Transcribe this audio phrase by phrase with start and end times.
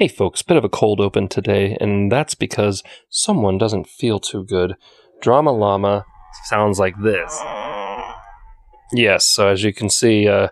[0.00, 4.44] Hey folks, bit of a cold open today, and that's because someone doesn't feel too
[4.44, 4.76] good.
[5.20, 6.06] Drama Llama
[6.44, 7.38] sounds like this.
[8.94, 10.48] Yes, so as you can see, uh,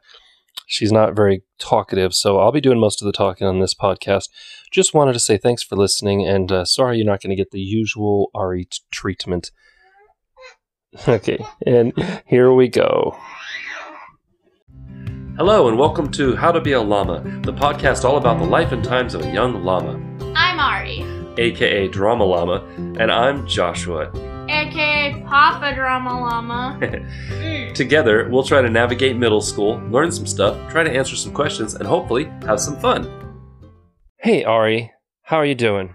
[0.66, 4.28] she's not very talkative, so I'll be doing most of the talking on this podcast.
[4.70, 7.50] Just wanted to say thanks for listening, and uh, sorry you're not going to get
[7.50, 9.50] the usual Ari treatment.
[11.06, 11.92] Okay, and
[12.26, 13.16] here we go.
[15.38, 18.72] Hello, and welcome to How to Be a Llama, the podcast all about the life
[18.72, 19.92] and times of a young llama,
[20.34, 21.04] I'm Ari,
[21.38, 22.64] aka Drama Llama,
[22.98, 24.10] and I'm Joshua.
[24.48, 26.78] aka Papa Drama Llama.
[27.38, 27.72] Mm.
[27.72, 31.74] Together, we'll try to navigate middle school, learn some stuff, try to answer some questions,
[31.74, 33.08] and hopefully have some fun.
[34.18, 34.90] Hey, Ari,
[35.22, 35.94] how are you doing?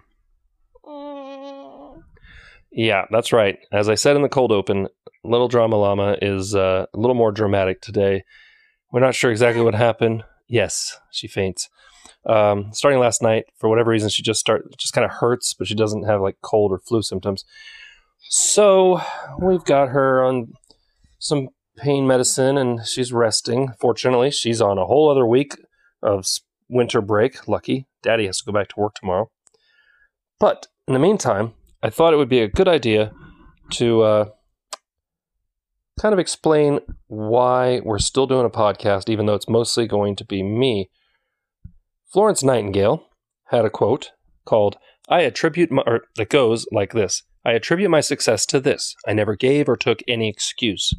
[2.72, 3.60] Yeah, that's right.
[3.72, 4.88] As I said in the cold open,
[5.23, 8.23] Little Drama Llama is uh, a little more dramatic today.
[8.94, 10.24] We're not sure exactly what happened.
[10.48, 11.68] Yes, she faints.
[12.28, 15.68] Um, starting last night, for whatever reason, she just start just kind of hurts, but
[15.68, 17.44] she doesn't have like cold or flu symptoms.
[18.30, 19.02] So
[19.40, 20.54] we've got her on
[21.17, 23.73] some pain medicine, and she's resting.
[23.80, 25.56] Fortunately, she's on a whole other week
[26.04, 26.28] of
[26.70, 27.48] winter break.
[27.48, 29.32] Lucky, Daddy has to go back to work tomorrow.
[30.39, 33.12] But in the meantime, I thought it would be a good idea
[33.72, 34.26] to uh,
[35.99, 40.25] kind of explain why we're still doing a podcast, even though it's mostly going to
[40.25, 40.89] be me.
[42.11, 43.05] Florence Nightingale
[43.45, 44.11] had a quote
[44.45, 44.77] called,
[45.09, 48.95] I attribute my, or that goes like this I attribute my success to this.
[49.05, 50.94] I never gave or took any excuse.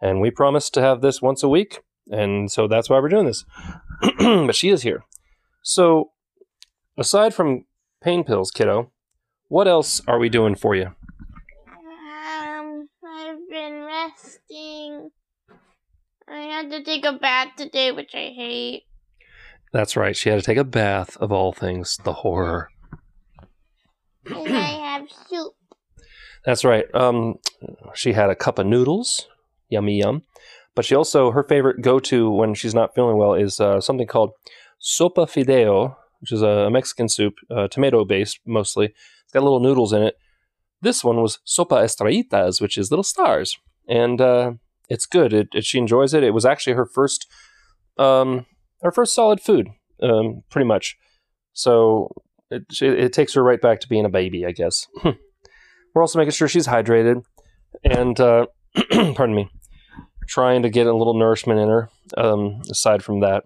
[0.00, 3.26] And we promised to have this once a week, and so that's why we're doing
[3.26, 3.44] this.
[4.18, 5.04] but she is here.
[5.62, 6.12] So,
[6.98, 7.64] aside from
[8.02, 8.92] pain pills, kiddo,
[9.48, 10.86] what else are we doing for you?
[11.66, 15.10] Um, I've been resting.
[16.28, 18.82] I had to take a bath today, which I hate.
[19.72, 22.68] That's right, she had to take a bath of all things, the horror.
[24.26, 24.60] And I
[24.98, 25.54] have soup.
[26.44, 26.86] That's right.
[26.94, 27.36] Um,
[27.94, 29.28] she had a cup of noodles,
[29.68, 30.22] yummy yum.
[30.74, 34.06] But she also her favorite go to when she's not feeling well is uh, something
[34.06, 34.30] called
[34.80, 38.86] sopa fideo, which is a Mexican soup, uh, tomato based mostly.
[38.86, 40.14] It's got little noodles in it.
[40.80, 44.52] This one was sopa estrellitas, which is little stars, and uh,
[44.90, 45.32] it's good.
[45.32, 46.24] It, it, she enjoys it.
[46.24, 47.26] It was actually her first,
[47.96, 48.44] um,
[48.82, 49.68] her first solid food,
[50.02, 50.96] um, pretty much.
[51.54, 52.12] So
[52.50, 54.86] it, it takes her right back to being a baby, I guess.
[55.04, 57.22] We're also making sure she's hydrated,
[57.84, 58.46] and uh,
[58.90, 59.48] pardon me,
[60.28, 61.88] trying to get a little nourishment in her.
[62.16, 63.44] Um, aside from that,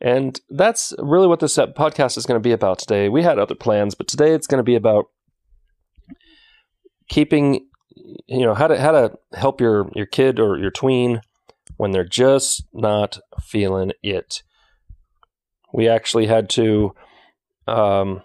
[0.00, 3.08] and that's really what this podcast is going to be about today.
[3.08, 5.06] We had other plans, but today it's going to be about
[7.08, 7.66] keeping,
[8.26, 11.20] you know, how to how to help your your kid or your tween
[11.76, 14.42] when they're just not feeling it.
[15.72, 16.94] We actually had to.
[17.66, 18.22] Um,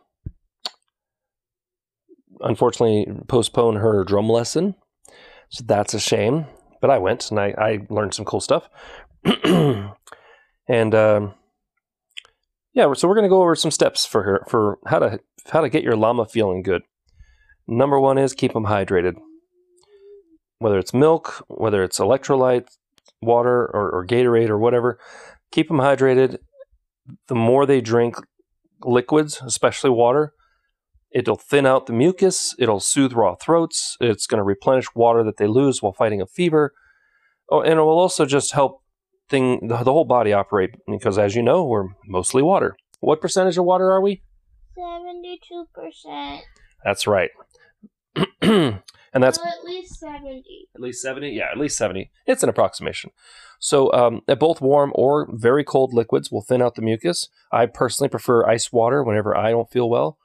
[2.42, 4.76] unfortunately postpone her drum lesson.
[5.50, 6.46] So that's a shame.
[6.82, 8.70] But I went and I, I learned some cool stuff.
[10.68, 11.34] and um,
[12.74, 15.20] yeah, so we're going to go over some steps for her for how to
[15.52, 16.84] how to get your llama feeling good.
[17.68, 19.16] Number one is keep them hydrated.
[20.60, 22.68] Whether it's milk, whether it's electrolyte,
[23.22, 25.00] water, or, or Gatorade or whatever,
[25.52, 26.38] keep them hydrated.
[27.28, 28.16] The more they drink
[28.84, 30.34] liquids, especially water,
[31.16, 32.54] It'll thin out the mucus.
[32.60, 33.96] It'll soothe raw throats.
[34.02, 36.74] It's going to replenish water that they lose while fighting a fever.
[37.50, 38.82] Oh, and it will also just help
[39.30, 42.76] thing the, the whole body operate because, as you know, we're mostly water.
[43.00, 44.24] What percentage of water are we?
[44.78, 46.42] 72%.
[46.84, 47.30] That's right.
[49.16, 50.68] and that's Well, at least 70.
[50.76, 51.30] At least 70?
[51.30, 52.12] Yeah, at least 70.
[52.28, 53.12] It's an approximation.
[53.60, 57.30] So, um, both warm or very cold liquids will thin out the mucus.
[57.52, 60.20] I personally prefer ice water whenever I don't feel well.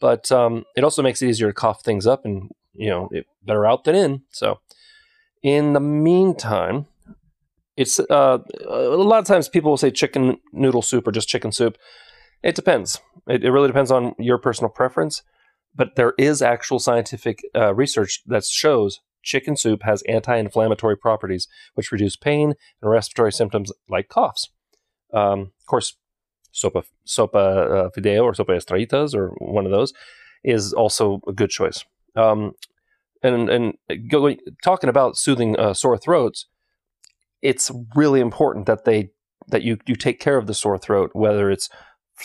[0.00, 3.26] But um, it also makes it easier to cough things up and, you know, it,
[3.44, 4.22] better out than in.
[4.30, 4.58] So,
[5.42, 6.86] in the meantime,
[7.76, 11.52] it's uh, a lot of times people will say chicken noodle soup or just chicken
[11.52, 11.76] soup.
[12.42, 12.98] It depends.
[13.28, 15.22] It, it really depends on your personal preference.
[15.74, 21.92] But there is actual scientific uh, research that shows chicken soup has anti-inflammatory properties, which
[21.92, 24.50] reduce pain and respiratory symptoms like coughs.
[25.12, 25.96] Um, of course,
[26.52, 29.92] sopa sopa uh, fideo or sopa estrellitas or one of those
[30.44, 31.84] is also a good choice.
[32.16, 32.52] Um,
[33.22, 33.74] and and
[34.10, 36.46] go, talking about soothing uh, sore throats,
[37.40, 39.10] it's really important that they
[39.48, 41.68] that you you take care of the sore throat, whether it's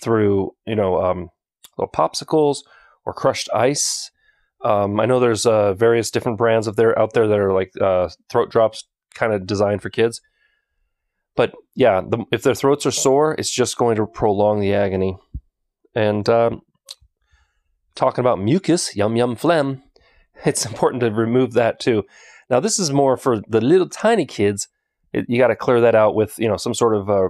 [0.02, 1.30] through you know um,
[1.78, 2.60] little popsicles
[3.08, 4.12] or crushed ice.
[4.66, 7.72] Um, I know there's uh, various different brands of there out there that are like
[7.80, 8.84] uh, throat drops,
[9.16, 10.20] kind of designed for kids.
[11.38, 15.18] But yeah, the, if their throats are sore, it's just going to prolong the agony.
[15.96, 16.62] And um,
[17.96, 19.84] talking about mucus, yum yum phlegm,
[20.46, 22.04] it's important to remove that too.
[22.50, 24.68] Now, this is more for the little tiny kids.
[25.14, 27.30] It, you got to clear that out with you know some sort of uh,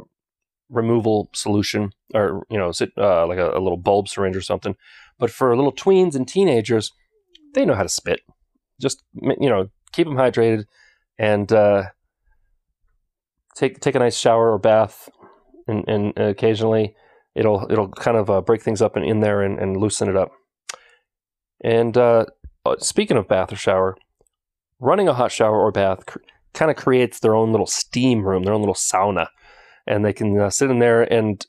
[0.69, 4.75] removal solution, or you know, sit, uh, like a, a little bulb syringe or something.
[5.19, 6.91] But for little tweens and teenagers,
[7.53, 8.21] they know how to spit.
[8.79, 10.65] Just you know, keep them hydrated
[11.17, 11.83] and uh,
[13.55, 15.09] take take a nice shower or bath,
[15.67, 16.95] and, and occasionally
[17.35, 20.15] it'll it'll kind of uh, break things up in, in there and, and loosen it
[20.15, 20.31] up.
[21.63, 22.25] And uh,
[22.79, 23.97] speaking of bath or shower,
[24.79, 26.19] running a hot shower or bath cr-
[26.53, 29.27] kind of creates their own little steam room, their own little sauna,
[29.87, 31.45] and they can uh, sit in there and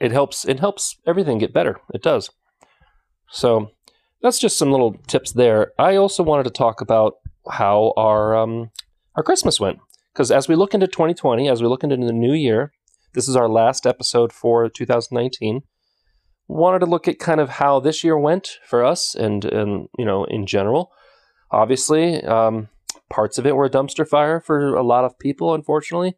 [0.00, 1.80] it helps it helps everything get better.
[1.94, 2.30] It does.
[3.30, 3.70] So
[4.22, 5.72] that's just some little tips there.
[5.78, 7.14] I also wanted to talk about
[7.50, 8.70] how our um,
[9.14, 9.78] our Christmas went
[10.12, 12.72] because as we look into 2020, as we look into the new year,
[13.14, 15.62] this is our last episode for 2019.
[16.48, 20.04] Wanted to look at kind of how this year went for us and and you
[20.04, 20.92] know in general.
[21.50, 22.68] Obviously, um,
[23.10, 26.16] parts of it were a dumpster fire for a lot of people, unfortunately,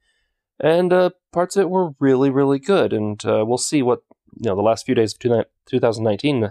[0.60, 2.92] and uh, parts of it were really really good.
[2.92, 4.00] And uh, we'll see what
[4.36, 6.50] you know the last few days of 2019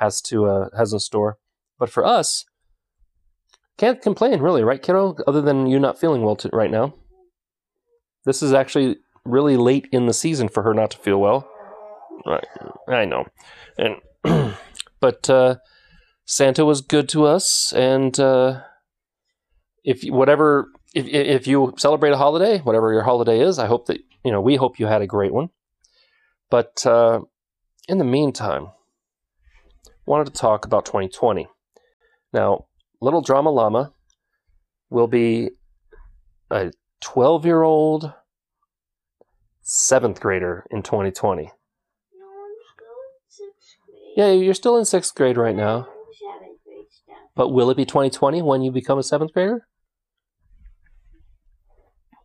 [0.00, 1.38] has to uh, has in store.
[1.78, 2.44] But for us,
[3.76, 5.16] can't complain really, right, kiddo?
[5.26, 6.94] Other than you not feeling well right now.
[8.24, 11.48] This is actually really late in the season for her not to feel well.
[12.26, 12.46] Right,
[12.88, 13.26] I know,
[13.78, 13.96] and
[15.00, 15.56] but uh,
[16.26, 18.62] Santa was good to us, and uh,
[19.84, 24.00] if whatever if if you celebrate a holiday, whatever your holiday is, I hope that
[24.24, 25.50] you know we hope you had a great one.
[26.50, 27.20] But uh,
[27.88, 28.72] in the meantime,
[30.08, 31.46] wanted to talk about 2020.
[32.32, 32.64] Now,
[33.00, 33.92] Little Drama Llama
[34.90, 35.50] will be
[36.50, 38.12] a 12 year old
[39.60, 41.42] seventh grader in 2020.
[41.42, 41.52] No, I'm
[42.74, 42.86] still
[43.28, 44.12] sixth grade.
[44.16, 45.82] Yeah, you're still in sixth grade right now.
[45.82, 47.16] Grade.
[47.36, 49.66] But will it be 2020 when you become a seventh grader?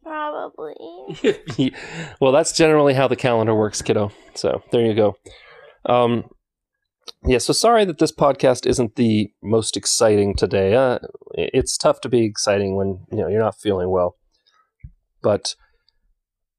[0.04, 0.76] Probably.
[2.20, 4.12] well, that's generally how the calendar works, kiddo.
[4.36, 5.16] So there you go.
[5.86, 6.30] Um,
[7.26, 10.76] yeah, so sorry that this podcast isn't the most exciting today.
[10.76, 11.00] Uh,
[11.34, 14.18] it's tough to be exciting when you know you're not feeling well.
[15.22, 15.56] But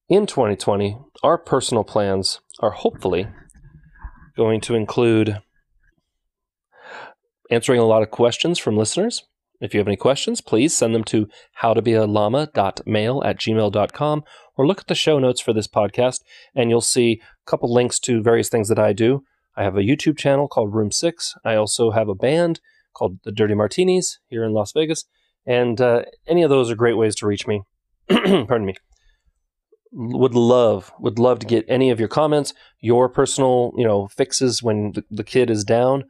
[0.09, 3.29] in 2020, our personal plans are hopefully
[4.37, 5.41] going to include
[7.51, 9.25] answering a lot of questions from listeners.
[9.61, 11.29] If you have any questions, please send them to
[11.63, 14.25] howtobealama.mail at gmail.com
[14.57, 16.21] or look at the show notes for this podcast,
[16.55, 19.25] and you'll see a couple links to various things that I do.
[19.57, 21.35] I have a YouTube channel called Room 6.
[21.45, 22.61] I also have a band
[22.95, 25.05] called the Dirty Martinis here in Las Vegas.
[25.47, 27.63] And uh, any of those are great ways to reach me.
[28.09, 28.75] Pardon me.
[29.93, 34.63] Would love, would love to get any of your comments, your personal, you know, fixes
[34.63, 36.05] when the, the kid is down,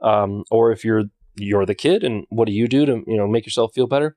[0.00, 1.04] um, or if you're
[1.38, 4.16] you're the kid and what do you do to you know make yourself feel better.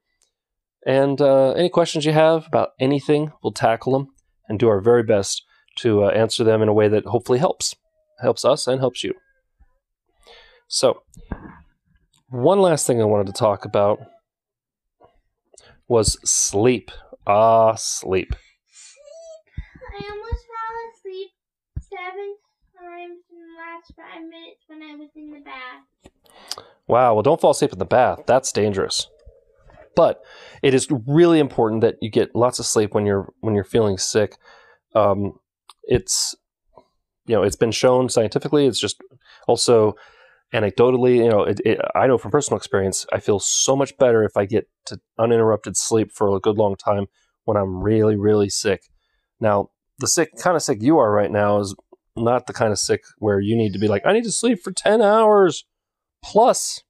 [0.86, 4.08] And uh, any questions you have about anything, we'll tackle them
[4.48, 5.44] and do our very best
[5.80, 7.76] to uh, answer them in a way that hopefully helps
[8.22, 9.14] helps us and helps you.
[10.68, 11.02] So,
[12.30, 14.00] one last thing I wanted to talk about
[15.88, 16.92] was sleep.
[17.26, 18.36] Ah, sleep.
[20.00, 21.30] I almost fell asleep
[21.82, 22.36] seven
[22.78, 26.14] times in the last five minutes when I was in the bath.
[26.88, 28.22] Wow, well, don't fall asleep in the bath.
[28.28, 29.08] That's dangerous.
[29.96, 30.22] But
[30.64, 33.98] it is really important that you get lots of sleep when you're when you're feeling
[33.98, 34.38] sick.
[34.96, 35.40] Um,
[35.84, 36.36] it's
[37.30, 38.66] you know it's been shown scientifically.
[38.66, 38.98] It's just
[39.48, 39.94] also
[40.54, 44.24] anecdotally, you know, it, it, I know from personal experience, I feel so much better
[44.24, 47.06] if I get to uninterrupted sleep for a good long time
[47.46, 48.82] when I'm really, really sick.
[49.40, 49.70] Now,
[50.00, 51.76] the sick kind of sick you are right now is
[52.16, 54.60] not the kind of sick where you need to be like, I need to sleep
[54.64, 55.66] for 10 hours
[56.24, 56.82] plus.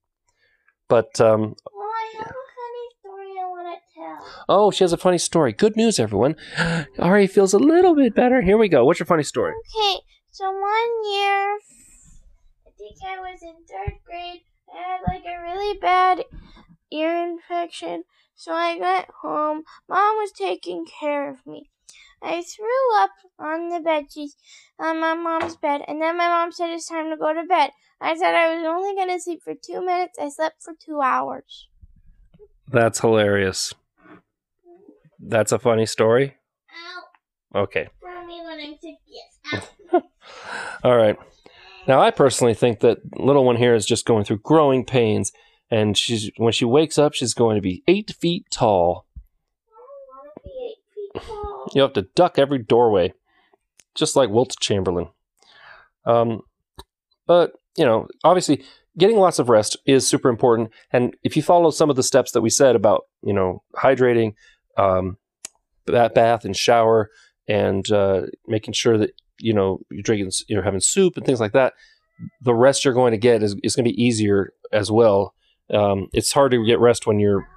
[0.88, 4.46] But, um, Well, I a funny story I want to tell.
[4.48, 5.52] oh, she has a funny story.
[5.52, 6.36] Good news, everyone.
[7.00, 8.42] Ari feels a little bit better.
[8.42, 8.86] Here we go.
[8.86, 9.54] What's your funny story?
[9.76, 10.00] Okay,
[10.40, 11.60] so one year,
[12.66, 14.44] I think I was in third grade.
[14.74, 16.24] I had like a really bad
[16.92, 18.06] ear infection,
[18.36, 19.64] so I went home.
[19.90, 21.72] Mom was taking care of me.
[22.22, 24.38] I threw up on the bed sheets
[24.80, 27.72] on my mom's bed, and then my mom said it's time to go to bed.
[28.02, 30.20] I said I was only going to sleep for two minutes.
[30.20, 31.70] I slept for two hours.
[32.68, 33.74] That's hilarious.
[35.20, 36.38] That's a funny story.
[36.72, 37.04] Ow,
[37.54, 37.90] Okay.
[38.26, 39.40] me when I'm sick, yes.
[39.46, 39.70] Ow.
[40.84, 41.18] All right.
[41.88, 45.32] Now, I personally think that little one here is just going through growing pains,
[45.72, 49.06] and she's when she wakes up, she's going to be eight feet tall.
[50.44, 51.72] Be eight feet tall.
[51.74, 53.14] You have to duck every doorway,
[53.96, 55.08] just like Wilt Chamberlain.
[56.06, 56.42] Um,
[57.26, 58.64] but you know, obviously,
[58.98, 60.72] getting lots of rest is super important.
[60.92, 64.34] And if you follow some of the steps that we said about, you know, hydrating,
[64.78, 65.18] um,
[65.86, 67.10] bath, bath and shower,
[67.48, 71.54] and uh, making sure that you know you're drinking, you're having soup and things like
[71.54, 71.74] that,
[72.42, 75.34] the rest you're going to get is, is going to be easier as well.
[75.74, 77.48] Um, it's hard to get rest when you're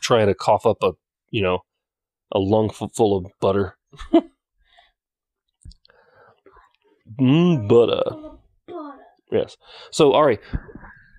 [0.00, 0.92] trying to cough up a,
[1.30, 1.60] you know,
[2.32, 3.76] a lung full of butter.
[7.20, 8.02] mm, butter.
[9.30, 9.56] Yes.
[9.90, 10.38] So, Ari,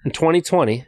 [0.05, 0.86] in 2020,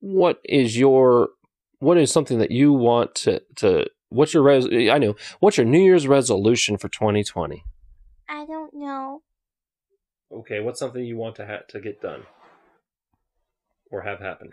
[0.00, 1.30] what is your
[1.78, 5.66] what is something that you want to to what's your res I know what's your
[5.66, 7.64] New Year's resolution for 2020?
[8.72, 9.22] Know.
[10.32, 12.22] Okay, what's something you want to ha- to get done
[13.90, 14.50] or have happen?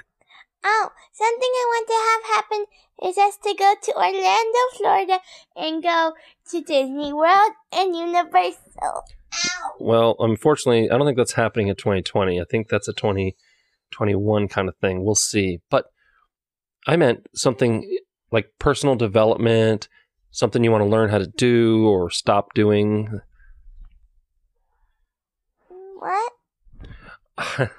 [0.63, 2.65] Oh, something I want to have happen
[3.07, 5.19] is us to go to Orlando, Florida,
[5.55, 6.13] and go
[6.51, 8.59] to Disney World and Universal.
[8.81, 9.71] Ow.
[9.79, 12.41] Well, unfortunately, I don't think that's happening in 2020.
[12.41, 15.05] I think that's a 2021 kind of thing.
[15.05, 15.61] We'll see.
[15.69, 15.85] But
[16.87, 17.97] I meant something
[18.31, 19.87] like personal development,
[20.31, 23.21] something you want to learn how to do or stop doing.
[25.99, 26.31] What?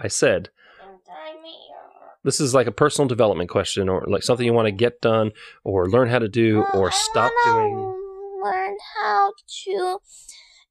[0.00, 0.50] I said
[0.80, 2.18] Don't tie me up.
[2.24, 5.30] this is like a personal development question or like something you want to get done
[5.64, 7.94] or learn how to do Well, or I stop doing.
[8.42, 9.32] Learn how
[9.64, 9.98] to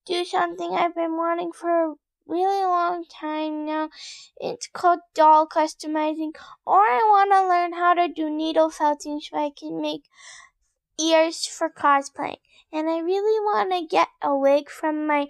[0.06, 1.94] do something I've been wanting for a
[2.28, 3.90] really long time now.
[4.38, 6.32] It's called doll customizing,
[6.66, 10.04] or I want to learn how to do needle felting so I can make
[11.00, 12.38] ears for cosplaying.
[12.74, 15.28] And I really want to get a wig from my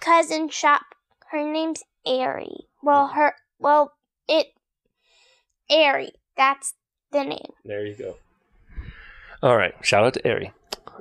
[0.00, 0.82] cousin's shop.
[1.30, 2.66] Her name's Airy.
[2.82, 3.92] Well, her well
[4.28, 4.48] it
[5.70, 6.12] Airy.
[6.36, 6.74] That's
[7.12, 7.52] the name.
[7.64, 8.16] There you go.
[9.42, 9.74] All right.
[9.82, 10.52] Shout out to Ari.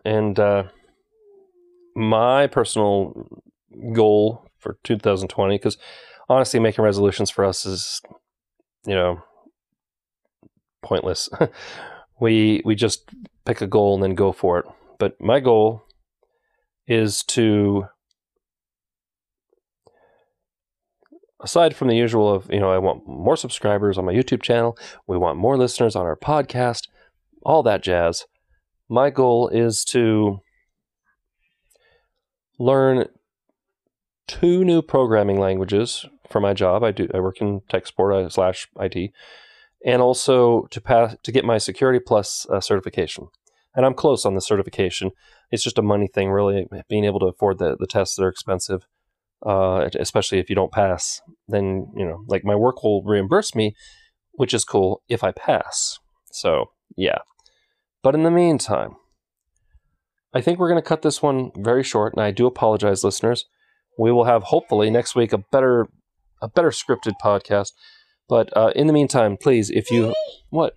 [0.05, 0.63] And uh,
[1.95, 3.27] my personal
[3.93, 5.77] goal for 2020, because
[6.27, 8.01] honestly, making resolutions for us is,
[8.85, 9.21] you know,
[10.81, 11.29] pointless.
[12.19, 13.09] we we just
[13.45, 14.65] pick a goal and then go for it.
[14.97, 15.83] But my goal
[16.87, 17.85] is to
[21.41, 24.77] aside from the usual of you know i want more subscribers on my youtube channel
[25.07, 26.87] we want more listeners on our podcast
[27.43, 28.25] all that jazz
[28.89, 30.39] my goal is to
[32.57, 33.05] learn
[34.27, 36.83] two new programming languages for my job.
[36.83, 39.11] I do i work in tech support slash it
[39.85, 43.27] and also to pass to get my security plus uh, certification.
[43.75, 45.11] And i'm close on the certification.
[45.51, 48.29] It's just a money thing really being able to afford the, the tests that are
[48.29, 48.85] expensive
[49.45, 53.73] uh, especially if you don't pass then you know like my work will reimburse me
[54.33, 55.99] which is cool if i pass.
[56.31, 57.19] So yeah.
[58.03, 58.95] But in the meantime
[60.33, 63.45] i think we're going to cut this one very short and i do apologize listeners.
[63.97, 65.87] We will have hopefully next week a better
[66.41, 67.73] a better scripted podcast.
[68.29, 70.13] But uh, in the meantime please if you
[70.49, 70.73] what?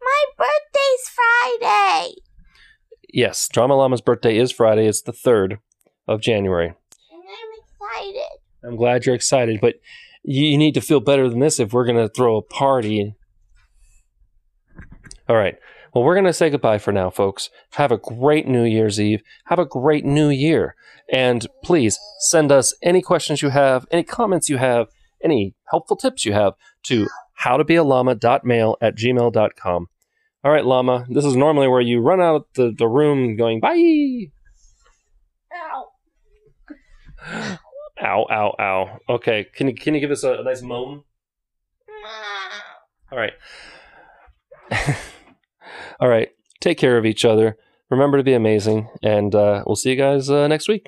[0.00, 2.14] My birthday's Friday.
[3.12, 4.86] yes drama llama's birthday is friday.
[4.86, 5.58] It's the 3rd
[6.08, 6.74] of january
[8.00, 8.38] excited.
[8.64, 9.76] I'm glad you're excited, but
[10.22, 13.14] you, need to feel better than this if we're going to throw a party.
[15.28, 15.56] All right.
[15.94, 17.50] Well, we're going to say goodbye for now, folks.
[17.72, 19.22] Have a great New Year's Eve.
[19.46, 20.76] Have a great New Year.
[21.12, 24.88] And please send us any questions you have, any comments you have,
[25.22, 26.54] any helpful tips you have
[26.84, 27.08] to
[27.42, 29.86] howtobealama.mail at gmail.com.
[30.42, 33.60] All right, Llama, this is normally where you run out of the, the room going,
[33.60, 34.30] bye.
[35.52, 35.88] Ow.
[38.02, 38.98] Ow, ow, ow.
[39.08, 41.04] Okay, can you can you give us a, a nice moan?
[43.12, 43.32] All right.
[46.00, 46.30] All right.
[46.60, 47.56] Take care of each other.
[47.90, 50.86] Remember to be amazing, and uh, we'll see you guys uh, next week.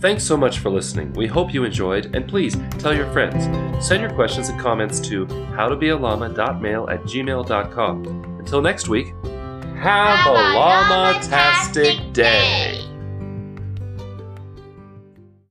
[0.00, 1.12] Thanks so much for listening.
[1.14, 3.44] We hope you enjoyed, and please tell your friends.
[3.84, 8.04] Send your questions and comments to howtobealama.mail at gmail.com.
[8.40, 9.06] Until next week,
[9.76, 12.81] have, Have a a llama-tastic llama-tastic day.